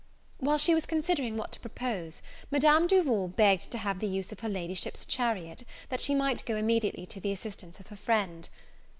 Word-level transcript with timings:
While 0.39 0.57
she 0.57 0.73
was 0.73 0.87
considering 0.87 1.37
what 1.37 1.51
to 1.51 1.59
propose, 1.59 2.23
Madame 2.49 2.87
Duval 2.87 3.27
begged 3.27 3.69
to 3.69 3.77
have 3.77 3.99
the 3.99 4.07
use 4.07 4.31
of 4.31 4.39
her 4.39 4.49
Ladyship's 4.49 5.05
chariot, 5.05 5.63
that 5.89 6.01
she 6.01 6.15
might 6.15 6.43
go 6.47 6.55
immediately 6.55 7.05
to 7.05 7.19
the 7.19 7.31
assistance 7.31 7.79
of 7.79 7.85
her 7.85 7.95
friend. 7.95 8.49